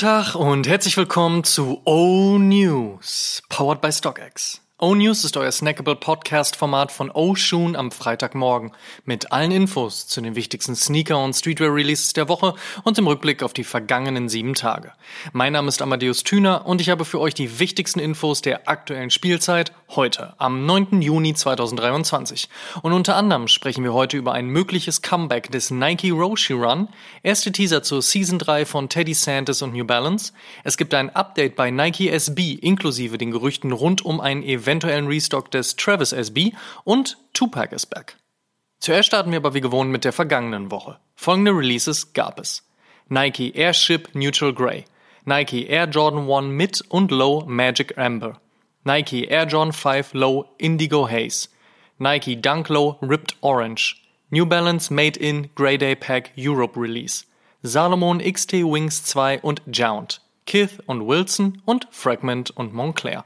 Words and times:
Tag 0.00 0.34
und 0.34 0.66
herzlich 0.66 0.96
willkommen 0.96 1.44
zu 1.44 1.82
O 1.84 2.38
News, 2.38 3.42
powered 3.50 3.82
by 3.82 3.92
StockX. 3.92 4.62
O 4.78 4.94
News 4.94 5.26
ist 5.26 5.36
euer 5.36 5.52
snackable 5.52 5.94
Podcast-Format 5.94 6.90
von 6.90 7.10
O 7.10 7.34
Shoon 7.34 7.76
am 7.76 7.90
Freitagmorgen 7.90 8.72
mit 9.04 9.30
allen 9.30 9.50
Infos 9.50 10.06
zu 10.06 10.22
den 10.22 10.36
wichtigsten 10.36 10.74
Sneaker- 10.74 11.22
und 11.22 11.34
Streetwear-Releases 11.34 12.14
der 12.14 12.30
Woche 12.30 12.54
und 12.82 12.96
im 12.96 13.08
Rückblick 13.08 13.42
auf 13.42 13.52
die 13.52 13.62
vergangenen 13.62 14.30
sieben 14.30 14.54
Tage. 14.54 14.94
Mein 15.34 15.52
Name 15.52 15.68
ist 15.68 15.82
Amadeus 15.82 16.24
Thüner 16.24 16.64
und 16.64 16.80
ich 16.80 16.88
habe 16.88 17.04
für 17.04 17.20
euch 17.20 17.34
die 17.34 17.58
wichtigsten 17.58 18.00
Infos 18.00 18.40
der 18.40 18.70
aktuellen 18.70 19.10
Spielzeit 19.10 19.72
heute, 19.96 20.34
am 20.38 20.66
9. 20.66 21.02
Juni 21.02 21.34
2023. 21.34 22.48
Und 22.82 22.92
unter 22.92 23.16
anderem 23.16 23.46
sprechen 23.46 23.84
wir 23.84 23.92
heute 23.92 24.16
über 24.16 24.32
ein 24.32 24.46
mögliches 24.46 25.02
Comeback 25.02 25.50
des 25.50 25.70
Nike 25.70 26.10
Roshi 26.10 26.54
Run, 26.54 26.88
erste 27.22 27.52
Teaser 27.52 27.82
zur 27.82 28.02
Season 28.02 28.38
3 28.38 28.64
von 28.64 28.88
Teddy 28.88 29.14
Santis 29.14 29.62
und 29.62 29.74
New 29.74 29.84
Balance, 29.84 30.32
es 30.64 30.76
gibt 30.76 30.94
ein 30.94 31.14
Update 31.14 31.54
bei 31.54 31.70
Nike 31.70 32.08
SB 32.08 32.54
inklusive 32.54 33.18
den 33.18 33.30
Gerüchten 33.30 33.72
rund 33.72 34.04
um 34.04 34.20
ein 34.20 34.42
Event 34.42 34.80
eventuellen 34.80 35.08
Restock 35.08 35.50
des 35.50 35.76
Travis 35.76 36.12
SB 36.12 36.52
und 36.84 37.18
Tupac 37.32 37.74
is 37.74 37.86
back. 37.86 38.16
Zuerst 38.78 39.08
starten 39.08 39.30
wir 39.30 39.38
aber 39.38 39.52
wie 39.52 39.60
gewohnt 39.60 39.90
mit 39.90 40.04
der 40.04 40.12
vergangenen 40.12 40.70
Woche. 40.70 40.98
Folgende 41.14 41.50
Releases 41.50 42.12
gab 42.12 42.38
es. 42.38 42.66
Nike 43.08 43.52
Airship 43.54 44.14
Neutral 44.14 44.54
Grey, 44.54 44.84
Nike 45.24 45.66
Air 45.66 45.88
Jordan 45.88 46.30
1 46.30 46.46
Mid 46.46 46.82
und 46.88 47.10
Low 47.10 47.44
Magic 47.46 47.98
Amber, 47.98 48.40
Nike 48.84 49.30
Air 49.30 49.46
Jordan 49.46 49.72
5 49.72 50.14
Low 50.14 50.48
Indigo 50.58 51.06
Haze, 51.06 51.48
Nike 51.98 52.34
Dunk 52.34 52.70
Low 52.70 52.96
Ripped 53.02 53.36
Orange, 53.42 54.02
New 54.30 54.46
Balance 54.46 54.90
Made 54.90 55.18
in 55.18 55.50
Grey 55.54 55.76
Day 55.76 55.94
Pack 55.94 56.32
Europe 56.34 56.80
Release, 56.80 57.26
Salomon 57.62 58.20
XT 58.20 58.64
Wings 58.64 59.04
2 59.04 59.40
und 59.40 59.60
Jount, 59.70 60.22
Kith 60.46 60.80
und 60.86 61.06
Wilson 61.06 61.60
und 61.66 61.88
Fragment 61.90 62.50
und 62.50 62.72
Montclair. 62.72 63.24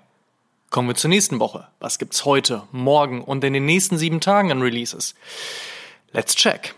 Kommen 0.71 0.89
wir 0.89 0.97
zur 0.97 1.11
nächsten 1.11 1.39
Woche. 1.39 1.69
Was 1.79 2.01
gibt's 2.01 2.25
heute, 2.25 2.65
morgen 2.73 3.23
und 3.23 3.45
in 3.45 3.53
den 3.53 3.65
nächsten 3.65 3.97
sieben 3.97 4.21
Tagen 4.21 4.51
an 4.51 4.61
Releases? 4.61 5.15
Let's 6.13 6.35
check. 6.35 6.75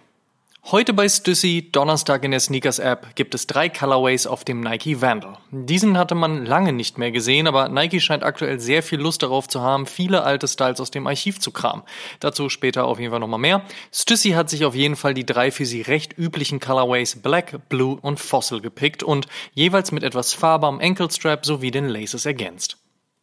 Heute 0.73 0.95
bei 0.95 1.09
Stussy, 1.09 1.69
Donnerstag 1.71 2.25
in 2.25 2.33
der 2.33 2.41
Sneakers 2.41 2.81
App, 2.81 3.15
gibt 3.15 3.37
es 3.37 3.47
drei 3.47 3.69
Colorways 3.69 4.27
auf 4.27 4.43
dem 4.43 4.63
Nike 4.63 5.01
Vandal. 5.01 5.39
Diesen 5.53 5.97
hatte 5.97 6.17
man 6.17 6.45
lange 6.45 6.73
nicht 6.73 6.99
mehr 6.99 7.13
gesehen, 7.13 7.47
aber 7.47 7.69
Nike 7.69 8.01
scheint 8.01 8.25
aktuell 8.25 8.59
sehr 8.59 8.83
viel 8.83 8.99
Lust 8.99 9.23
darauf 9.23 9.47
zu 9.47 9.61
haben, 9.61 9.87
viele 9.87 10.25
alte 10.25 10.49
Styles 10.49 10.81
aus 10.81 10.91
dem 10.91 11.07
Archiv 11.07 11.39
zu 11.39 11.53
kramen. 11.53 11.85
Dazu 12.19 12.49
später 12.49 12.87
auf 12.87 12.99
jeden 12.99 13.13
Fall 13.13 13.21
nochmal 13.21 13.39
mehr. 13.39 13.63
Stussy 13.93 14.31
hat 14.31 14.51
sich 14.51 14.65
auf 14.65 14.75
jeden 14.75 14.97
Fall 14.97 15.15
die 15.15 15.25
drei 15.25 15.53
für 15.53 15.67
sie 15.67 15.83
recht 15.83 16.19
üblichen 16.19 16.59
Colorways 16.59 17.23
Black, 17.23 17.69
Blue 17.69 17.97
und 18.03 18.19
Fossil 18.19 18.61
gepickt 18.61 19.05
und 19.05 19.29
jeweils 19.55 19.93
mit 19.93 20.03
etwas 20.03 20.33
Farbe 20.33 20.67
am 20.67 20.81
Anklestrap 20.81 21.47
sowie 21.47 21.71
den 21.71 21.89
Laces 21.89 22.27
ergänzt. 22.27 22.77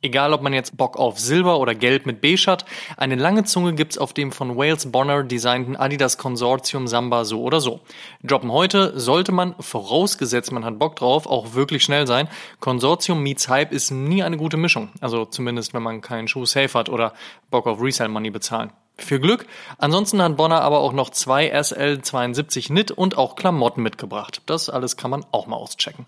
Egal, 0.06 0.34
ob 0.34 0.42
man 0.42 0.52
jetzt 0.52 0.76
Bock 0.76 0.98
auf 0.98 1.18
Silber 1.18 1.60
oder 1.60 1.74
Gelb 1.76 2.06
mit 2.06 2.20
Beige 2.20 2.44
hat, 2.48 2.66
eine 2.98 3.16
lange 3.16 3.46
Zunge 3.46 3.74
gibt's 3.74 3.98
auf 3.98 4.12
dem 4.12 4.34
von 4.34 4.58
Wales 4.58 4.92
Bonner 4.92 5.24
designten 5.24 5.78
Adidas 5.78 6.18
Consortium 6.18 6.90
Samba 6.90 7.24
so 7.24 7.42
oder 7.42 7.62
so. 7.62 7.80
Droppen 8.22 8.52
heute 8.52 9.00
sollte 9.00 9.32
man, 9.32 9.56
vorausgesetzt 9.62 10.52
man 10.52 10.66
hat 10.66 10.78
Bock 10.78 10.98
drauf, 10.98 11.26
auch 11.26 11.54
wirklich 11.54 11.86
schnell 11.86 12.06
sein. 12.06 12.28
Consortium 12.60 13.24
meets 13.24 13.48
Hype 13.48 13.72
ist 13.72 13.92
nie 13.92 14.24
eine 14.24 14.36
gute 14.36 14.58
Mischung. 14.58 14.90
Also 15.00 15.24
zumindest, 15.24 15.74
wenn 15.74 15.84
man 15.84 16.02
keinen 16.02 16.28
Schuh 16.28 16.46
safe 16.46 16.78
hat 16.78 16.90
oder 16.90 17.14
Bock 17.50 17.66
auf 17.66 17.82
Resale 17.82 18.10
Money 18.10 18.30
bezahlen. 18.30 18.74
Für 18.98 19.22
Glück. 19.22 19.46
Ansonsten 19.78 20.22
hat 20.22 20.36
Bonner 20.36 20.60
aber 20.64 20.80
auch 20.80 20.92
noch 20.92 21.12
zwei 21.12 21.58
SL72 21.58 22.68
Knit 22.68 22.92
und 22.92 23.18
auch 23.18 23.38
Klamotten 23.38 23.82
mitgebracht. 23.82 24.42
Das 24.48 24.70
alles 24.70 24.98
kann 24.98 25.12
man 25.12 25.26
auch 25.32 25.48
mal 25.48 25.56
auschecken. 25.56 26.08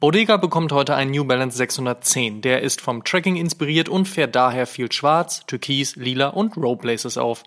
Bodega 0.00 0.36
bekommt 0.36 0.70
heute 0.70 0.94
einen 0.94 1.10
New 1.10 1.24
Balance 1.24 1.56
610. 1.56 2.40
Der 2.40 2.62
ist 2.62 2.80
vom 2.80 3.02
Tracking 3.02 3.34
inspiriert 3.34 3.88
und 3.88 4.06
fährt 4.06 4.36
daher 4.36 4.68
viel 4.68 4.92
schwarz, 4.92 5.44
türkis, 5.46 5.96
lila 5.96 6.28
und 6.28 6.56
Rope 6.56 6.96
auf. 7.16 7.42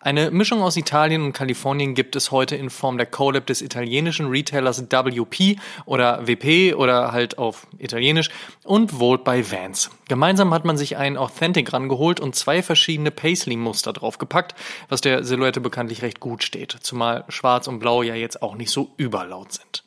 Eine 0.00 0.30
Mischung 0.30 0.62
aus 0.62 0.78
Italien 0.78 1.22
und 1.22 1.34
Kalifornien 1.34 1.94
gibt 1.94 2.16
es 2.16 2.30
heute 2.30 2.56
in 2.56 2.70
Form 2.70 2.96
der 2.96 3.04
Collab 3.04 3.44
des 3.44 3.60
italienischen 3.60 4.28
Retailers 4.28 4.82
WP 4.90 5.58
oder 5.84 6.26
WP 6.26 6.72
oder 6.72 7.12
halt 7.12 7.36
auf 7.36 7.66
Italienisch 7.78 8.30
und 8.64 8.98
Volt 8.98 9.22
bei 9.22 9.44
Vans. 9.44 9.90
Gemeinsam 10.08 10.54
hat 10.54 10.64
man 10.64 10.78
sich 10.78 10.96
einen 10.96 11.18
Authentic 11.18 11.70
rangeholt 11.74 12.18
und 12.18 12.34
zwei 12.34 12.62
verschiedene 12.62 13.10
Paisley-Muster 13.10 13.92
draufgepackt, 13.92 14.54
was 14.88 15.02
der 15.02 15.22
Silhouette 15.22 15.60
bekanntlich 15.60 16.00
recht 16.00 16.20
gut 16.20 16.44
steht, 16.44 16.78
zumal 16.80 17.26
Schwarz 17.28 17.68
und 17.68 17.78
Blau 17.78 18.02
ja 18.02 18.14
jetzt 18.14 18.40
auch 18.40 18.56
nicht 18.56 18.70
so 18.70 18.94
überlaut 18.96 19.52
sind. 19.52 19.84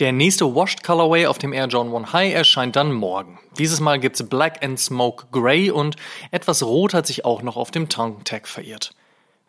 Der 0.00 0.12
nächste 0.12 0.54
Washed 0.54 0.82
Colorway 0.82 1.26
auf 1.26 1.36
dem 1.36 1.52
Air 1.52 1.66
John 1.66 1.94
1 1.94 2.14
High 2.14 2.32
erscheint 2.32 2.74
dann 2.74 2.90
morgen. 2.90 3.38
Dieses 3.58 3.80
Mal 3.80 4.00
gibt's 4.00 4.26
Black 4.26 4.64
and 4.64 4.80
Smoke 4.80 5.26
Grey 5.30 5.70
und 5.70 5.96
etwas 6.30 6.62
Rot 6.62 6.94
hat 6.94 7.06
sich 7.06 7.26
auch 7.26 7.42
noch 7.42 7.58
auf 7.58 7.70
dem 7.70 7.90
Tongue 7.90 8.24
Tag 8.24 8.48
verirrt. 8.48 8.94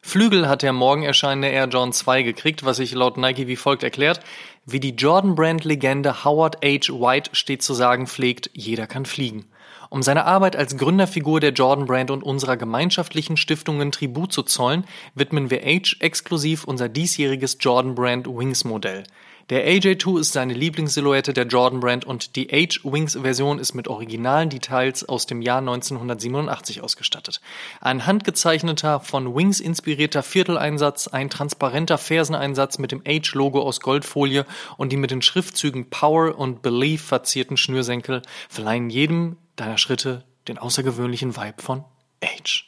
Flügel 0.01 0.50
hat 0.50 0.61
der 0.61 0.73
morgen 0.73 1.03
erscheinende 1.03 1.47
Air 1.47 1.69
John 1.69 1.94
2 1.94 2.23
gekriegt, 2.23 2.66
was 2.66 2.78
sich 2.78 2.91
laut 2.91 3.16
Nike 3.16 3.47
wie 3.47 3.56
folgt 3.56 3.81
erklärt. 3.81 4.19
Wie 4.66 4.81
die 4.81 4.90
Jordan 4.90 5.35
Brand 5.35 5.63
Legende 5.63 6.25
Howard 6.25 6.57
H. 6.57 6.91
White 6.91 7.29
stets 7.31 7.66
zu 7.66 7.73
sagen 7.73 8.06
pflegt, 8.06 8.50
jeder 8.51 8.88
kann 8.88 9.06
fliegen. 9.06 9.45
Um 9.90 10.03
seine 10.03 10.25
Arbeit 10.25 10.57
als 10.57 10.75
Gründerfigur 10.75 11.40
der 11.40 11.53
Jordan 11.53 11.85
Brand 11.85 12.11
und 12.11 12.23
unserer 12.23 12.57
gemeinschaftlichen 12.57 13.38
Stiftungen 13.38 13.94
Tribut 13.94 14.34
zu 14.34 14.44
zollen, 14.44 14.84
widmen 15.16 15.50
wir 15.50 15.61
H 15.61 15.95
exklusiv 16.01 16.66
unser 16.66 16.90
diesjähriges 16.90 17.57
Jordan 17.61 17.95
Brand 17.95 18.28
Wings 18.28 18.66
Modell. 18.66 19.03
Der 19.51 19.67
AJ2 19.67 20.22
ist 20.22 20.31
seine 20.31 20.53
Lieblingssilhouette 20.53 21.34
der 21.34 21.45
Jordan 21.45 21.81
Brand 21.81 22.06
und 22.06 22.38
die 22.38 22.47
H-Wings-Version 22.47 23.59
ist 23.59 23.73
mit 23.73 23.89
originalen 23.89 24.50
Details 24.50 25.03
aus 25.09 25.25
dem 25.25 25.41
Jahr 25.41 25.57
1987 25.57 26.81
ausgestattet. 26.81 27.41
Ein 27.81 28.06
handgezeichneter, 28.06 29.01
von 29.01 29.35
Wings 29.35 29.59
inspirierter 29.59 30.23
Vierteleinsatz, 30.23 31.09
ein 31.09 31.29
transparenter 31.29 31.97
Ferseneinsatz 31.97 32.78
mit 32.78 32.94
dem 32.94 33.03
H-Logo 33.06 33.61
aus 33.61 33.81
Goldfolie 33.81 34.45
und 34.78 34.94
die 34.94 34.97
mit 34.97 35.11
den 35.11 35.22
Schriftzügen 35.22 35.90
Power 35.90 36.40
und 36.40 36.61
Belief 36.61 37.03
verzierten 37.03 37.57
Schnürsenkel 37.57 38.22
verleihen 38.47 38.90
jedem 38.90 39.35
deiner 39.57 39.78
Schritte 39.78 40.23
den 40.47 40.59
außergewöhnlichen 40.59 41.35
Vibe 41.35 41.61
von 41.61 41.84
H. 42.23 42.63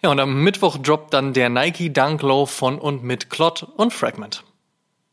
Ja, 0.00 0.10
und 0.12 0.18
am 0.18 0.42
Mittwoch 0.42 0.78
droppt 0.78 1.12
dann 1.12 1.34
der 1.34 1.50
Nike 1.50 1.92
Dunk 1.92 2.22
Low 2.22 2.46
von 2.46 2.78
und 2.78 3.04
mit 3.04 3.28
Clot 3.28 3.64
und 3.76 3.92
Fragment. 3.92 4.44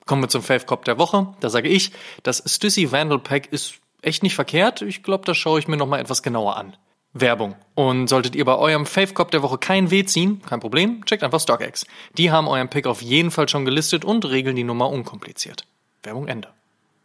Kommen 0.10 0.24
wir 0.24 0.30
zum 0.30 0.42
Fave 0.42 0.66
Cop 0.66 0.86
der 0.86 0.98
Woche. 0.98 1.36
Da 1.40 1.52
sage 1.52 1.70
ich, 1.70 1.92
das 2.24 2.42
Stussy 2.44 2.92
Vandal 2.92 3.20
Pack 3.20 3.54
ist 3.54 3.76
echt 4.02 4.24
nicht 4.24 4.34
verkehrt. 4.34 4.82
Ich 4.82 5.04
glaube, 5.04 5.24
das 5.24 5.38
schaue 5.38 5.60
ich 5.60 5.68
mir 5.68 5.78
nochmal 5.78 6.00
etwas 6.00 6.24
genauer 6.24 6.58
an. 6.58 6.76
Werbung. 7.14 7.54
Und 7.76 8.08
solltet 8.08 8.36
ihr 8.36 8.44
bei 8.44 8.56
eurem 8.56 8.88
Fave 8.88 9.14
Cop 9.14 9.30
der 9.30 9.44
Woche 9.44 9.60
kein 9.60 9.92
Weh 9.92 10.04
ziehen, 10.06 10.42
kein 10.42 10.62
Problem, 10.62 11.06
checkt 11.06 11.22
einfach 11.22 11.40
StockX. 11.40 11.86
Die 12.18 12.32
haben 12.32 12.48
euren 12.48 12.70
Pick 12.70 12.88
auf 12.88 13.04
jeden 13.04 13.30
Fall 13.30 13.48
schon 13.50 13.66
gelistet 13.66 14.04
und 14.04 14.26
regeln 14.26 14.56
die 14.56 14.64
Nummer 14.64 14.90
unkompliziert. 14.90 15.68
Werbung 16.02 16.28
Ende. 16.28 16.48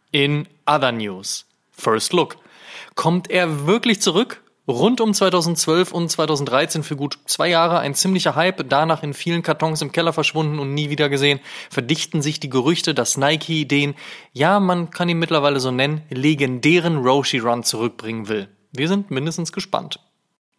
In 0.09 0.47
other 0.65 0.91
news. 0.91 1.45
First 1.73 2.11
Look. 2.11 2.37
Kommt 2.95 3.29
er 3.29 3.67
wirklich 3.67 4.01
zurück? 4.01 4.41
Rund 4.67 4.99
um 4.99 5.13
2012 5.13 5.91
und 5.91 6.09
2013 6.09 6.81
für 6.81 6.95
gut 6.95 7.19
zwei 7.25 7.49
Jahre 7.49 7.79
ein 7.79 7.93
ziemlicher 7.93 8.35
Hype, 8.35 8.67
danach 8.67 9.03
in 9.03 9.13
vielen 9.13 9.43
Kartons 9.43 9.83
im 9.83 9.91
Keller 9.91 10.11
verschwunden 10.11 10.57
und 10.57 10.73
nie 10.73 10.89
wieder 10.89 11.07
gesehen, 11.07 11.39
verdichten 11.69 12.23
sich 12.23 12.39
die 12.39 12.49
Gerüchte, 12.49 12.95
dass 12.95 13.15
Nike 13.15 13.67
den, 13.67 13.93
ja, 14.33 14.59
man 14.59 14.89
kann 14.89 15.07
ihn 15.07 15.19
mittlerweile 15.19 15.59
so 15.59 15.69
nennen, 15.69 16.01
legendären 16.09 16.97
Roshi 16.97 17.37
Run 17.37 17.63
zurückbringen 17.63 18.27
will. 18.27 18.47
Wir 18.71 18.87
sind 18.87 19.11
mindestens 19.11 19.51
gespannt. 19.51 19.99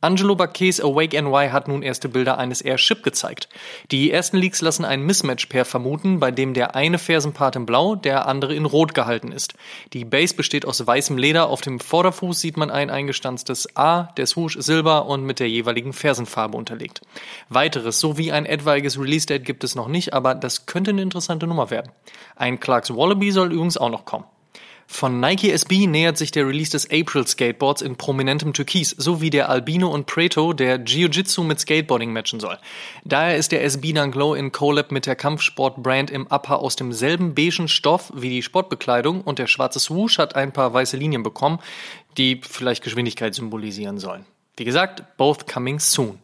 Angelo 0.06 0.36
Bacchets 0.36 0.80
Awake 0.80 1.20
NY 1.20 1.48
hat 1.50 1.66
nun 1.66 1.82
erste 1.82 2.08
Bilder 2.08 2.38
eines 2.38 2.60
Airship 2.60 3.02
gezeigt. 3.02 3.48
Die 3.90 4.12
ersten 4.12 4.36
Leaks 4.36 4.60
lassen 4.60 4.84
ein 4.84 5.02
Mismatch-Pair 5.02 5.64
vermuten, 5.64 6.20
bei 6.20 6.30
dem 6.30 6.54
der 6.54 6.76
eine 6.76 6.98
Fersenpart 6.98 7.56
in 7.56 7.66
Blau, 7.66 7.96
der 7.96 8.28
andere 8.28 8.54
in 8.54 8.66
Rot 8.66 8.94
gehalten 8.94 9.32
ist. 9.32 9.54
Die 9.94 10.04
Base 10.04 10.36
besteht 10.36 10.64
aus 10.64 10.86
weißem 10.86 11.18
Leder, 11.18 11.48
auf 11.48 11.60
dem 11.60 11.80
Vorderfuß 11.80 12.40
sieht 12.40 12.56
man 12.56 12.70
ein 12.70 12.88
eingestanztes 12.88 13.76
A, 13.76 14.04
der 14.16 14.26
Swoosh 14.26 14.56
silber 14.60 15.06
und 15.06 15.24
mit 15.24 15.40
der 15.40 15.48
jeweiligen 15.48 15.92
Fersenfarbe 15.92 16.56
unterlegt. 16.56 17.00
Weiteres 17.48 17.98
sowie 17.98 18.30
ein 18.30 18.46
etwaiges 18.46 19.00
Release-Date 19.00 19.44
gibt 19.44 19.64
es 19.64 19.74
noch 19.74 19.88
nicht, 19.88 20.14
aber 20.14 20.36
das 20.36 20.66
könnte 20.66 20.92
eine 20.92 21.02
interessante 21.02 21.48
Nummer 21.48 21.70
werden. 21.70 21.90
Ein 22.36 22.60
Clarks 22.60 22.94
Wallaby 22.94 23.32
soll 23.32 23.52
übrigens 23.52 23.76
auch 23.76 23.90
noch 23.90 24.04
kommen. 24.04 24.26
Von 24.88 25.20
Nike 25.20 25.50
SB 25.50 25.86
nähert 25.86 26.16
sich 26.16 26.30
der 26.30 26.46
Release 26.46 26.70
des 26.70 26.88
April 26.90 27.26
Skateboards 27.26 27.82
in 27.82 27.96
prominentem 27.96 28.52
Türkis, 28.52 28.90
sowie 28.90 29.30
der 29.30 29.48
Albino 29.48 29.88
und 29.88 30.06
Preto, 30.06 30.52
der 30.52 30.78
Jiu-Jitsu 30.78 31.42
mit 31.42 31.60
Skateboarding 31.60 32.12
matchen 32.12 32.40
soll. 32.40 32.58
Daher 33.04 33.36
ist 33.36 33.52
der 33.52 33.64
SB 33.64 33.92
Dunk 33.92 34.14
Low 34.14 34.34
in 34.34 34.52
Collab 34.52 34.92
mit 34.92 35.06
der 35.06 35.16
Kampfsport-Brand 35.16 36.10
im 36.10 36.26
Upper 36.28 36.60
aus 36.60 36.76
demselben 36.76 37.34
beigen 37.34 37.68
Stoff 37.68 38.12
wie 38.14 38.30
die 38.30 38.42
Sportbekleidung 38.42 39.22
und 39.22 39.38
der 39.38 39.48
schwarze 39.48 39.80
Swoosh 39.80 40.18
hat 40.18 40.36
ein 40.36 40.52
paar 40.52 40.72
weiße 40.72 40.96
Linien 40.96 41.22
bekommen, 41.22 41.58
die 42.16 42.40
vielleicht 42.48 42.82
Geschwindigkeit 42.84 43.34
symbolisieren 43.34 43.98
sollen. 43.98 44.24
Wie 44.56 44.64
gesagt, 44.64 45.02
both 45.16 45.46
coming 45.46 45.80
soon. 45.80 46.18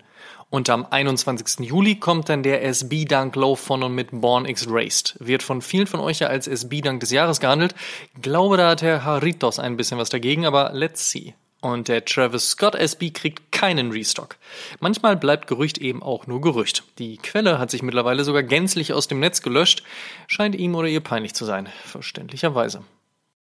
Und 0.52 0.68
am 0.68 0.86
21. 0.90 1.66
Juli 1.66 1.94
kommt 1.94 2.28
dann 2.28 2.42
der 2.42 2.62
SB 2.62 3.06
Dunk 3.06 3.36
Low 3.36 3.56
von 3.56 3.82
und 3.82 3.94
mit 3.94 4.08
Born 4.12 4.44
X 4.44 4.66
Raced. 4.68 5.16
Wird 5.18 5.42
von 5.42 5.62
vielen 5.62 5.86
von 5.86 5.98
euch 5.98 6.18
ja 6.18 6.26
als 6.26 6.46
SB 6.46 6.82
Dunk 6.82 7.00
des 7.00 7.10
Jahres 7.10 7.40
gehandelt. 7.40 7.74
Glaube, 8.20 8.58
da 8.58 8.68
hat 8.68 8.82
Herr 8.82 9.02
Haritos 9.02 9.58
ein 9.58 9.78
bisschen 9.78 9.96
was 9.96 10.10
dagegen, 10.10 10.44
aber 10.44 10.72
let's 10.74 11.10
see. 11.10 11.32
Und 11.62 11.88
der 11.88 12.04
Travis 12.04 12.50
Scott 12.50 12.74
SB 12.74 13.12
kriegt 13.12 13.50
keinen 13.50 13.92
Restock. 13.92 14.36
Manchmal 14.78 15.16
bleibt 15.16 15.46
Gerücht 15.46 15.78
eben 15.78 16.02
auch 16.02 16.26
nur 16.26 16.42
Gerücht. 16.42 16.84
Die 16.98 17.16
Quelle 17.16 17.58
hat 17.58 17.70
sich 17.70 17.82
mittlerweile 17.82 18.22
sogar 18.22 18.42
gänzlich 18.42 18.92
aus 18.92 19.08
dem 19.08 19.20
Netz 19.20 19.40
gelöscht. 19.40 19.82
Scheint 20.26 20.54
ihm 20.54 20.74
oder 20.74 20.88
ihr 20.88 21.00
peinlich 21.00 21.32
zu 21.32 21.46
sein. 21.46 21.70
Verständlicherweise. 21.86 22.82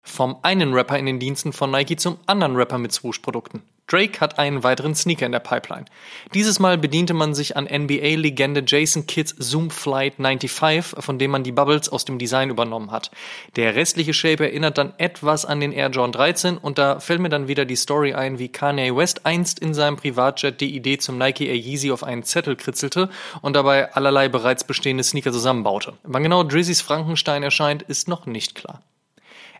Vom 0.03 0.37
einen 0.43 0.75
Rapper 0.75 0.99
in 0.99 1.07
den 1.07 1.21
Diensten 1.21 1.55
von 1.55 1.71
Nike 1.71 1.97
zum 1.97 2.19
anderen 2.27 2.55
Rapper 2.55 2.77
mit 2.77 2.93
Swoosh-Produkten. 2.93 3.63
Drake 3.88 4.20
hat 4.20 4.38
einen 4.38 4.62
weiteren 4.62 4.94
Sneaker 4.94 5.26
in 5.26 5.32
der 5.32 5.40
Pipeline. 5.40 5.87
Dieses 6.35 6.58
Mal 6.58 6.76
bediente 6.79 7.14
man 7.14 7.35
sich 7.35 7.56
an 7.56 7.64
NBA-Legende 7.64 8.62
Jason 8.67 9.06
Kidds 9.06 9.35
Zoom 9.38 9.70
Flight 9.70 10.17
95, 10.17 11.02
von 11.02 11.19
dem 11.19 11.31
man 11.31 11.43
die 11.43 11.52
Bubbles 11.52 11.88
aus 11.88 12.05
dem 12.05 12.19
Design 12.19 12.50
übernommen 12.50 12.90
hat. 12.90 13.11
Der 13.56 13.75
restliche 13.75 14.12
Shape 14.12 14.44
erinnert 14.44 14.76
dann 14.76 14.93
etwas 14.99 15.46
an 15.46 15.61
den 15.61 15.73
Air 15.73 15.88
Jordan 15.88 16.12
13 16.12 16.58
und 16.58 16.76
da 16.76 17.00
fällt 17.00 17.20
mir 17.20 17.31
dann 17.31 17.49
wieder 17.49 17.64
die 17.64 17.76
Story 17.76 18.12
ein, 18.12 18.38
wie 18.38 18.50
Kanye 18.50 18.94
West 18.94 19.25
einst 19.25 19.58
in 19.58 19.73
seinem 19.73 19.96
Privatjet 19.96 20.61
die 20.61 20.76
Idee 20.76 20.99
zum 20.99 21.17
Nike 21.17 21.46
Air 21.46 21.56
Yeezy 21.56 21.90
auf 21.90 22.05
einen 22.05 22.25
Zettel 22.25 22.56
kritzelte 22.56 23.08
und 23.40 23.56
dabei 23.56 23.94
allerlei 23.94 24.29
bereits 24.29 24.64
bestehende 24.64 25.02
Sneaker 25.02 25.32
zusammenbaute. 25.32 25.94
Wann 26.02 26.23
genau 26.23 26.43
Drizzys 26.43 26.82
Frankenstein 26.82 27.43
erscheint, 27.43 27.82
ist 27.82 28.06
noch 28.06 28.26
nicht 28.26 28.55
klar. 28.55 28.82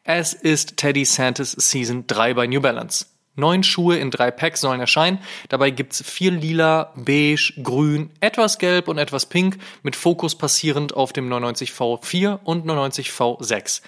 Es 0.04 0.34
ist 0.34 0.76
Teddy 0.76 1.04
Santis 1.04 1.52
Season 1.52 2.06
3 2.06 2.34
bei 2.34 2.46
New 2.46 2.60
Balance. 2.60 3.06
Neun 3.38 3.62
Schuhe 3.62 3.96
in 3.96 4.11
drei 4.11 4.31
Packs 4.31 4.61
sollen 4.61 4.81
erscheinen. 4.81 5.20
Dabei 5.49 5.70
gibt's 5.70 6.02
vier 6.02 6.32
lila, 6.32 6.93
beige, 6.96 7.55
grün, 7.62 8.11
etwas 8.20 8.58
gelb 8.58 8.88
und 8.88 8.99
etwas 8.99 9.26
pink 9.26 9.58
mit 9.82 9.96
Fokus 9.96 10.35
passierend 10.35 10.94
auf 10.94 11.12
dem 11.12 11.31
99V4 11.31 12.40
und 12.43 12.67
99V6. 12.67 13.82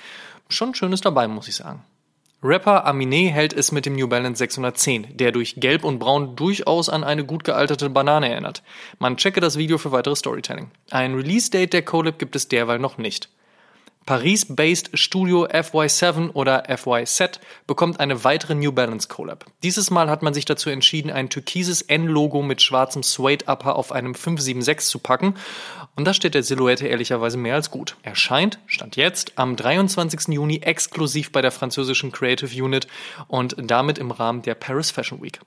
Schon 0.48 0.74
schönes 0.74 1.00
dabei, 1.00 1.28
muss 1.28 1.48
ich 1.48 1.56
sagen. 1.56 1.84
Rapper 2.42 2.86
Aminé 2.86 3.28
hält 3.28 3.52
es 3.52 3.70
mit 3.70 3.84
dem 3.84 3.96
New 3.96 4.08
Balance 4.08 4.38
610, 4.38 5.18
der 5.18 5.30
durch 5.30 5.56
Gelb 5.56 5.84
und 5.84 5.98
Braun 5.98 6.36
durchaus 6.36 6.88
an 6.88 7.04
eine 7.04 7.24
gut 7.26 7.44
gealterte 7.44 7.90
Banane 7.90 8.30
erinnert. 8.30 8.62
Man 8.98 9.18
checke 9.18 9.40
das 9.40 9.58
Video 9.58 9.76
für 9.76 9.92
weitere 9.92 10.16
Storytelling. 10.16 10.70
Ein 10.90 11.14
Release-Date 11.14 11.74
der 11.74 11.82
Collab 11.82 12.18
gibt 12.18 12.34
es 12.36 12.48
derweil 12.48 12.78
noch 12.78 12.96
nicht. 12.96 13.28
Paris-based 14.10 14.90
Studio 14.94 15.46
FY7 15.46 16.32
oder 16.32 16.64
FYZ 16.76 17.38
bekommt 17.68 18.00
eine 18.00 18.24
weitere 18.24 18.56
New 18.56 18.72
Balance 18.72 19.06
Collab. 19.06 19.44
Dieses 19.62 19.92
Mal 19.92 20.10
hat 20.10 20.22
man 20.22 20.34
sich 20.34 20.44
dazu 20.44 20.68
entschieden, 20.68 21.12
ein 21.12 21.28
türkises 21.28 21.82
N-Logo 21.82 22.42
mit 22.42 22.60
schwarzem 22.60 23.04
Suede 23.04 23.44
Upper 23.46 23.76
auf 23.76 23.92
einem 23.92 24.16
576 24.16 24.90
zu 24.90 24.98
packen. 24.98 25.34
Und 25.94 26.06
das 26.06 26.16
steht 26.16 26.34
der 26.34 26.42
Silhouette 26.42 26.88
ehrlicherweise 26.88 27.38
mehr 27.38 27.54
als 27.54 27.70
gut. 27.70 27.94
Erscheint, 28.02 28.58
stand 28.66 28.96
jetzt, 28.96 29.34
am 29.36 29.54
23. 29.54 30.34
Juni 30.34 30.56
exklusiv 30.56 31.30
bei 31.30 31.40
der 31.40 31.52
französischen 31.52 32.10
Creative 32.10 32.64
Unit 32.64 32.88
und 33.28 33.54
damit 33.58 33.98
im 33.98 34.10
Rahmen 34.10 34.42
der 34.42 34.56
Paris 34.56 34.90
Fashion 34.90 35.22
Week. 35.22 35.38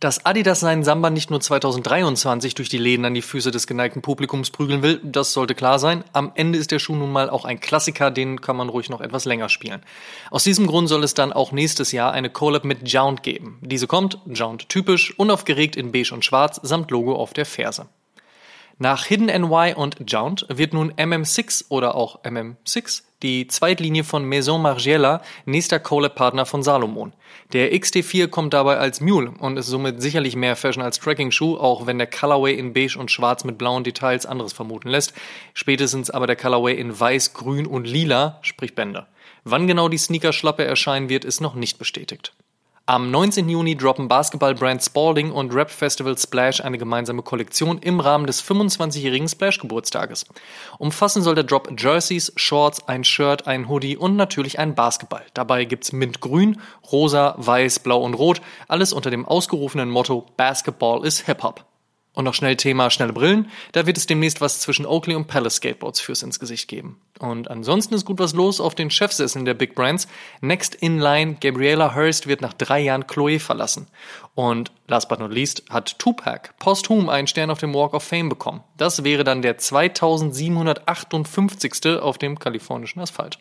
Dass 0.00 0.24
Adidas 0.24 0.60
seinen 0.60 0.84
Samba 0.84 1.10
nicht 1.10 1.28
nur 1.28 1.40
2023 1.40 2.54
durch 2.54 2.68
die 2.68 2.78
Läden 2.78 3.04
an 3.04 3.14
die 3.14 3.22
Füße 3.22 3.50
des 3.50 3.66
geneigten 3.66 4.00
Publikums 4.00 4.50
prügeln 4.50 4.80
will, 4.80 5.00
das 5.02 5.32
sollte 5.32 5.56
klar 5.56 5.80
sein. 5.80 6.04
Am 6.12 6.30
Ende 6.36 6.56
ist 6.56 6.70
der 6.70 6.78
Schuh 6.78 6.94
nun 6.94 7.10
mal 7.10 7.28
auch 7.28 7.44
ein 7.44 7.58
Klassiker, 7.58 8.12
den 8.12 8.40
kann 8.40 8.56
man 8.56 8.68
ruhig 8.68 8.90
noch 8.90 9.00
etwas 9.00 9.24
länger 9.24 9.48
spielen. 9.48 9.82
Aus 10.30 10.44
diesem 10.44 10.68
Grund 10.68 10.88
soll 10.88 11.02
es 11.02 11.14
dann 11.14 11.32
auch 11.32 11.50
nächstes 11.50 11.90
Jahr 11.90 12.12
eine 12.12 12.30
Collab 12.30 12.64
mit 12.64 12.88
Jount 12.88 13.24
geben. 13.24 13.58
Diese 13.60 13.88
kommt, 13.88 14.20
Jount 14.26 14.68
typisch, 14.68 15.18
unaufgeregt 15.18 15.74
in 15.74 15.90
beige 15.90 16.14
und 16.14 16.24
schwarz, 16.24 16.60
samt 16.62 16.92
Logo 16.92 17.16
auf 17.16 17.32
der 17.32 17.44
Ferse. 17.44 17.88
Nach 18.80 19.04
Hidden 19.04 19.26
NY 19.26 19.74
und 19.74 19.96
Jount 20.06 20.46
wird 20.48 20.72
nun 20.72 20.92
MM6 20.92 21.64
oder 21.68 21.96
auch 21.96 22.22
MM6 22.22 23.02
die 23.22 23.48
Zweitlinie 23.48 24.04
von 24.04 24.24
Maison 24.24 24.62
Margiela 24.62 25.20
nächster 25.46 25.80
Collab-Partner 25.80 26.46
von 26.46 26.62
Salomon. 26.62 27.12
Der 27.52 27.72
XT4 27.72 28.28
kommt 28.28 28.54
dabei 28.54 28.76
als 28.76 29.00
Mule 29.00 29.32
und 29.40 29.56
ist 29.56 29.66
somit 29.66 30.00
sicherlich 30.00 30.36
mehr 30.36 30.54
Fashion 30.54 30.84
als 30.84 31.00
Tracking-Schuh, 31.00 31.56
auch 31.56 31.86
wenn 31.86 31.98
der 31.98 32.06
Colorway 32.06 32.54
in 32.54 32.72
beige 32.72 32.96
und 32.96 33.10
schwarz 33.10 33.42
mit 33.42 33.58
blauen 33.58 33.82
Details 33.82 34.26
anderes 34.26 34.52
vermuten 34.52 34.90
lässt. 34.90 35.12
Spätestens 35.54 36.10
aber 36.10 36.28
der 36.28 36.36
Colorway 36.36 36.78
in 36.78 37.00
weiß, 37.00 37.34
grün 37.34 37.66
und 37.66 37.84
lila, 37.84 38.38
sprich 38.42 38.76
Bänder. 38.76 39.08
Wann 39.42 39.66
genau 39.66 39.88
die 39.88 39.98
Sneaker-Schlappe 39.98 40.64
erscheinen 40.64 41.08
wird, 41.08 41.24
ist 41.24 41.40
noch 41.40 41.56
nicht 41.56 41.78
bestätigt. 41.78 42.32
Am 42.88 43.10
19. 43.10 43.50
Juni 43.50 43.76
droppen 43.76 44.08
Basketballbrand 44.08 44.82
Spalding 44.82 45.30
und 45.30 45.52
Rap 45.54 45.70
Festival 45.70 46.16
Splash 46.16 46.62
eine 46.62 46.78
gemeinsame 46.78 47.20
Kollektion 47.20 47.76
im 47.76 48.00
Rahmen 48.00 48.26
des 48.26 48.42
25-jährigen 48.42 49.28
Splash-Geburtstages. 49.28 50.24
Umfassen 50.78 51.20
soll 51.20 51.34
der 51.34 51.44
Drop 51.44 51.70
Jerseys, 51.78 52.32
Shorts, 52.36 52.88
ein 52.88 53.04
Shirt, 53.04 53.46
ein 53.46 53.68
Hoodie 53.68 53.98
und 53.98 54.16
natürlich 54.16 54.58
ein 54.58 54.74
Basketball. 54.74 55.20
Dabei 55.34 55.66
gibt's 55.66 55.92
Mintgrün, 55.92 56.62
Rosa, 56.90 57.34
Weiß, 57.36 57.80
Blau 57.80 58.02
und 58.02 58.14
Rot, 58.14 58.40
alles 58.68 58.94
unter 58.94 59.10
dem 59.10 59.26
ausgerufenen 59.26 59.90
Motto 59.90 60.24
Basketball 60.38 61.04
is 61.04 61.26
Hip-Hop. 61.26 61.67
Und 62.14 62.24
noch 62.24 62.34
schnell 62.34 62.56
Thema 62.56 62.90
schnelle 62.90 63.12
Brillen. 63.12 63.48
Da 63.72 63.86
wird 63.86 63.96
es 63.96 64.06
demnächst 64.06 64.40
was 64.40 64.58
zwischen 64.60 64.86
Oakley 64.86 65.14
und 65.14 65.28
Palace 65.28 65.56
Skateboards 65.56 66.00
fürs 66.00 66.22
ins 66.22 66.40
Gesicht 66.40 66.66
geben. 66.66 67.00
Und 67.20 67.48
ansonsten 67.48 67.94
ist 67.94 68.04
gut 68.04 68.18
was 68.18 68.34
los 68.34 68.60
auf 68.60 68.74
den 68.74 68.90
Chefsesseln 68.90 69.44
der 69.44 69.54
Big 69.54 69.76
Brands. 69.76 70.08
Next 70.40 70.74
in 70.74 70.98
line, 70.98 71.36
Gabriela 71.40 71.94
Hurst 71.94 72.26
wird 72.26 72.40
nach 72.40 72.54
drei 72.54 72.80
Jahren 72.80 73.06
Chloe 73.06 73.38
verlassen. 73.38 73.86
Und 74.34 74.72
last 74.88 75.08
but 75.08 75.20
not 75.20 75.32
least 75.32 75.62
hat 75.70 75.96
Tupac 75.98 76.50
posthum 76.58 77.08
einen 77.08 77.28
Stern 77.28 77.50
auf 77.50 77.60
dem 77.60 77.72
Walk 77.72 77.94
of 77.94 78.02
Fame 78.02 78.28
bekommen. 78.28 78.64
Das 78.76 79.04
wäre 79.04 79.22
dann 79.22 79.42
der 79.42 79.58
2758. 79.58 82.00
auf 82.00 82.18
dem 82.18 82.36
kalifornischen 82.38 83.00
Asphalt. 83.00 83.38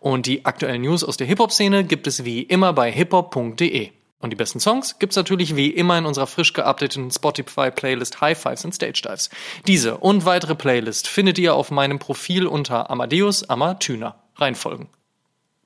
Und 0.00 0.26
die 0.26 0.44
aktuellen 0.44 0.82
News 0.82 1.04
aus 1.04 1.16
der 1.16 1.28
Hip-Hop-Szene 1.28 1.84
gibt 1.84 2.08
es 2.08 2.24
wie 2.24 2.42
immer 2.42 2.72
bei 2.72 2.90
hiphop.de. 2.90 3.92
Und 4.22 4.30
die 4.30 4.36
besten 4.36 4.60
Songs 4.60 5.00
gibt's 5.00 5.16
natürlich 5.16 5.56
wie 5.56 5.68
immer 5.68 5.98
in 5.98 6.06
unserer 6.06 6.28
frisch 6.28 6.52
geupdateten 6.52 7.10
Spotify-Playlist 7.10 8.20
High 8.20 8.40
Fives 8.40 8.64
and 8.64 8.72
Stage 8.72 9.02
Dives. 9.04 9.30
Diese 9.66 9.98
und 9.98 10.24
weitere 10.24 10.54
Playlist 10.54 11.08
findet 11.08 11.38
ihr 11.38 11.54
auf 11.54 11.72
meinem 11.72 11.98
Profil 11.98 12.46
unter 12.46 12.88
Amadeus 12.88 13.42
Amatüner. 13.50 14.14
Reinfolgen. 14.36 14.88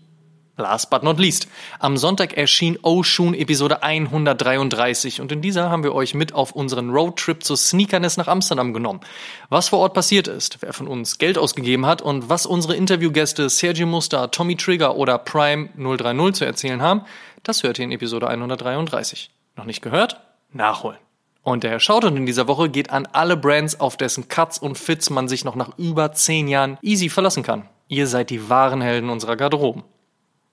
Last 0.57 0.89
but 0.89 1.03
not 1.03 1.19
least. 1.19 1.49
Am 1.81 1.97
Sonntag 1.97 2.37
erschien 2.37 2.79
Oshun 2.83 3.35
Episode 3.35 3.83
133 3.83 5.21
und 5.21 5.33
in 5.33 5.43
dieser 5.43 5.69
haben 5.69 5.83
wir 5.83 5.93
euch 5.93 6.15
mit 6.15 6.33
auf 6.33 6.53
unseren 6.53 6.91
Roadtrip 6.91 7.43
zur 7.43 7.57
Sneakerness 7.57 8.17
nach 8.17 8.29
Amsterdam 8.29 8.73
genommen. 8.73 9.01
Was 9.49 9.71
vor 9.71 9.81
Ort 9.81 9.95
passiert 9.95 10.29
ist, 10.29 10.59
wer 10.61 10.73
von 10.73 10.87
uns 10.87 11.19
Geld 11.19 11.39
ausgegeben 11.39 11.87
hat 11.87 12.03
und 12.03 12.29
was 12.29 12.47
unsere 12.47 12.77
Interviewgäste 12.77 13.49
Sergio 13.49 13.89
Muster, 13.89 14.31
Tommy 14.31 14.55
Trigger 14.55 14.95
oder 14.95 15.19
Prime 15.19 15.71
030 15.77 16.35
zu 16.35 16.45
erzählen 16.45 16.81
haben, 16.81 17.03
das 17.43 17.65
hört 17.65 17.81
ihr 17.81 17.87
in 17.87 17.93
Episode 17.93 18.29
133. 18.29 19.31
Noch 19.57 19.65
nicht 19.65 19.83
gehört? 19.83 20.21
Nachholen. 20.53 20.99
Und 21.43 21.65
der 21.65 21.81
Shoutout 21.81 22.15
in 22.15 22.27
dieser 22.27 22.47
Woche 22.47 22.71
geht 22.71 22.91
an 22.91 23.09
alle 23.13 23.37
Brands, 23.37 23.81
auf 23.81 23.97
dessen 23.97 24.29
Cuts 24.29 24.59
und 24.59 24.79
Fits 24.79 25.11
man 25.11 25.27
sich 25.27 25.45
noch 25.45 25.57
nach 25.57 25.77
über 25.79 26.13
10 26.13 26.47
Jahren 26.47 26.79
easy 26.81 27.09
verlassen 27.09 27.43
kann. 27.43 27.69
Ihr 27.89 28.07
seid 28.07 28.31
die 28.31 28.49
wahren 28.49 28.81
Helden 28.81 29.11
unserer 29.11 29.37
Garderoben. 29.37 29.83